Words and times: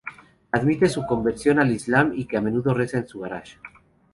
Admite 0.51 0.89
su 0.89 1.05
conversión 1.05 1.59
al 1.59 1.69
Islam 1.71 2.13
y 2.15 2.25
que 2.25 2.35
a 2.35 2.41
menudo 2.41 2.73
reza 2.73 2.97
en 2.97 3.07
su 3.07 3.19
garaje. 3.19 3.59